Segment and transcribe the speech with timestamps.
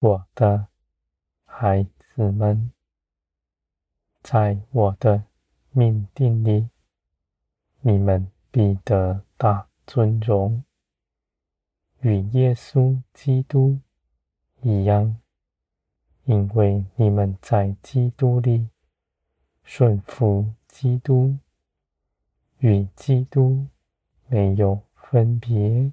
[0.00, 0.68] 我的
[1.44, 2.72] 孩子们，
[4.22, 5.24] 在我的
[5.72, 6.70] 命定里，
[7.82, 10.64] 你们必得大尊荣，
[12.00, 13.78] 与耶稣基督
[14.62, 15.20] 一样，
[16.24, 18.70] 因为你们在基督里
[19.62, 21.36] 顺服基督，
[22.60, 23.66] 与基督
[24.28, 25.92] 没有分别。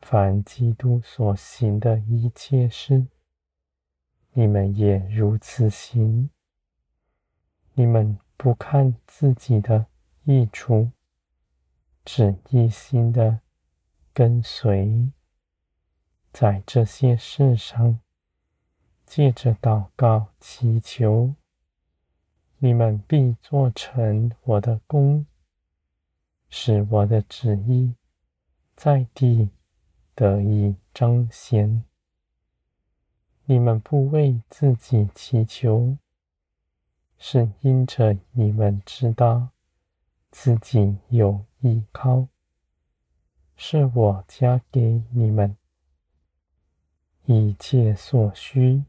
[0.00, 3.06] 凡基督所行的一切事，
[4.32, 6.30] 你们也如此行。
[7.74, 9.86] 你们不看自己的
[10.24, 10.90] 益处，
[12.04, 13.40] 只一心的
[14.12, 15.10] 跟随，
[16.32, 18.00] 在这些事上，
[19.04, 21.34] 借着祷告祈求，
[22.58, 25.26] 你们必做成我的工，
[26.48, 27.94] 使我的旨意
[28.74, 29.50] 在地
[30.18, 31.84] 得以彰显。
[33.44, 35.96] 你们不为自己祈求，
[37.18, 39.50] 是因着你们知道
[40.32, 42.26] 自己有依靠，
[43.54, 45.56] 是我加给你们
[47.26, 48.82] 一切所需。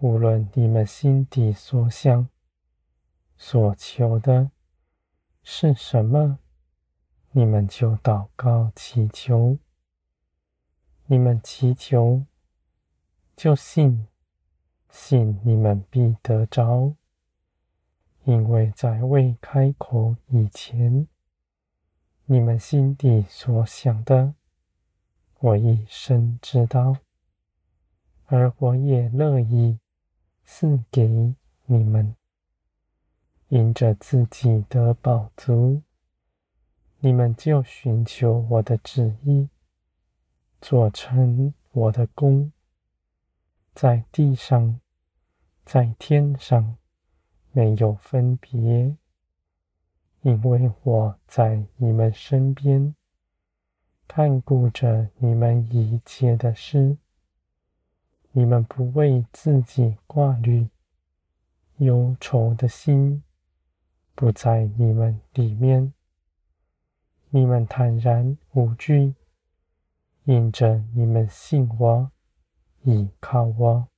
[0.00, 2.28] 无论你们心底所想、
[3.38, 4.50] 所求的
[5.42, 6.38] 是什么，
[7.30, 9.56] 你们就祷告祈求。
[11.08, 12.24] 你们祈求，
[13.36, 14.08] 就信，
[14.90, 16.94] 信你们必得着，
[18.24, 21.06] 因为在未开口以前，
[22.24, 24.34] 你们心底所想的，
[25.38, 26.96] 我已深知道，
[28.24, 29.78] 而我也乐意
[30.44, 31.06] 赐给
[31.66, 32.16] 你们，
[33.46, 35.82] 因着自己的宝足，
[36.98, 39.48] 你们就寻求我的旨意。
[40.68, 42.50] 做成我的功，
[43.72, 44.80] 在地上，
[45.64, 46.76] 在天上，
[47.52, 48.96] 没有分别，
[50.22, 52.96] 因为我在你们身边，
[54.08, 56.96] 看顾着你们一切的事。
[58.32, 60.68] 你们不为自己挂虑，
[61.76, 63.22] 忧愁的心
[64.16, 65.94] 不在你们里面，
[67.30, 69.14] 你们坦然无惧。
[70.26, 72.10] 因着你们信我，
[72.82, 73.88] 倚靠我，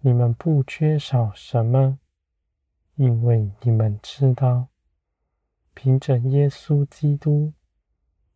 [0.00, 2.00] 你们不缺少什么，
[2.96, 4.66] 因为你们知道，
[5.72, 7.52] 凭着耶稣基督，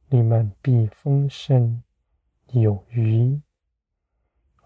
[0.06, 1.82] 你们必丰盛
[2.52, 3.42] 有余。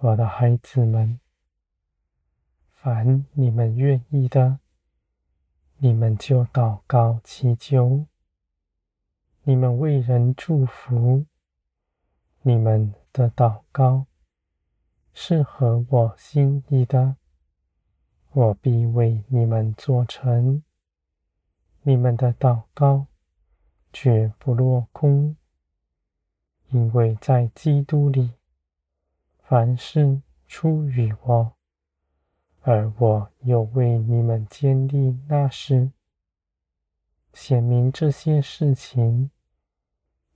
[0.00, 1.18] 我的孩子们，
[2.72, 4.58] 凡你们愿意的，
[5.78, 8.04] 你们就祷告祈求。
[9.44, 11.24] 你们为人祝福。
[12.44, 14.06] 你们的祷告
[15.14, 17.14] 是合我心意的，
[18.32, 20.64] 我必为你们做成。
[21.82, 23.06] 你们的祷告
[23.92, 25.36] 绝不落空，
[26.70, 28.32] 因为在基督里，
[29.38, 31.52] 凡事出于我，
[32.62, 35.92] 而我又为你们建立那事，
[37.32, 39.30] 显明这些事情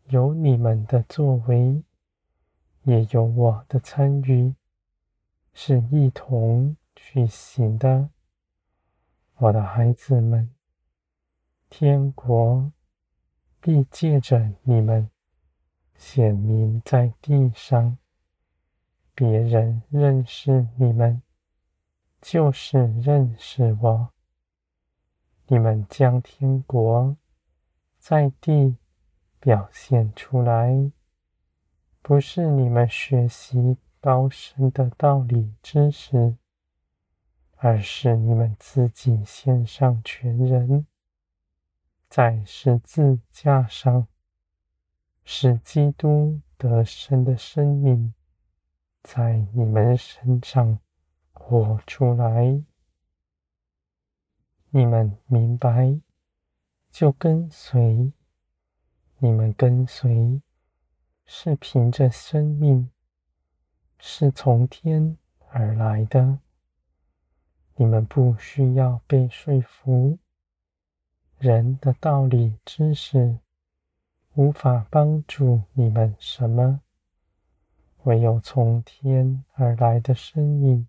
[0.05, 1.83] 有你们的作为。
[2.87, 4.55] 也有我的参与，
[5.53, 8.11] 是一同去行的，
[9.39, 10.55] 我的孩子们，
[11.69, 12.71] 天国
[13.61, 15.11] 必借着你们
[15.97, 17.99] 显明在地上，
[19.17, 21.21] 别人认识你们，
[22.21, 24.13] 就是认识我。
[25.49, 27.17] 你们将天国
[27.99, 28.77] 在地
[29.41, 30.93] 表现出来。
[32.09, 36.37] 不是你们学习高深的道理知识，
[37.57, 40.87] 而是你们自己献上全人，
[42.09, 44.07] 在十字架上，
[45.25, 48.15] 使基督得胜的生命
[49.03, 50.79] 在你们身上
[51.33, 52.63] 活出来。
[54.71, 56.01] 你们明白，
[56.89, 58.13] 就跟随，
[59.19, 60.41] 你们跟随。
[61.27, 62.89] 是凭着生命，
[63.99, 65.19] 是从天
[65.49, 66.39] 而来的。
[67.75, 70.19] 你们不需要被说服，
[71.39, 73.39] 人的道理知识
[74.35, 76.81] 无法帮助你们什么，
[78.05, 80.87] 唯有从天而来的生命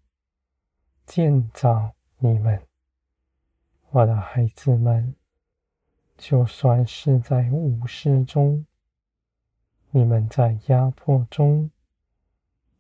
[1.06, 2.62] 建造你们。
[3.90, 5.16] 我的孩子们，
[6.16, 8.66] 就算是在武士中。
[9.92, 11.72] 你们在压迫中，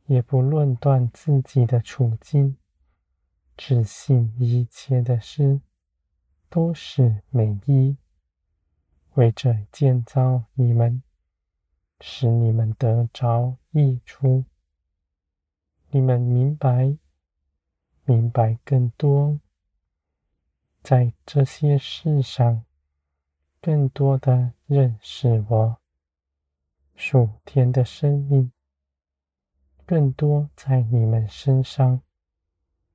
[0.06, 2.58] 也不论断自己的处境，
[3.56, 5.62] 只信一切的事
[6.50, 7.98] 都是美意，
[9.16, 11.02] 为着建造你们，
[12.02, 14.44] 使你们得着益处。
[15.90, 16.98] 你们明白，
[18.04, 19.40] 明白更多，
[20.84, 22.66] 在这些事上，
[23.62, 25.78] 更多的认识我，
[27.00, 28.52] 属天的生命，
[29.86, 32.02] 更多在你们身上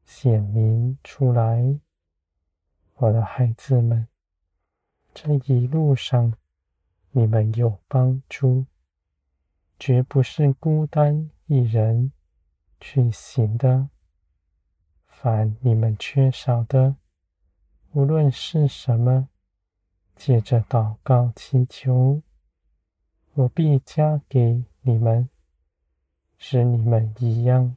[0.05, 1.79] 显明出来。
[2.97, 4.09] 我的孩子们，
[5.15, 6.35] 这一路上，
[7.13, 8.67] 你们有帮助，
[9.79, 12.13] 绝不是孤单一人。
[12.81, 13.89] 去行的，
[15.07, 16.97] 凡你们缺少的，
[17.93, 19.29] 无论是什么，
[20.17, 22.21] 借着祷告祈求，
[23.35, 25.29] 我必加给你们，
[26.37, 27.77] 使你们一样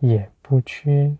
[0.00, 1.16] 也不缺。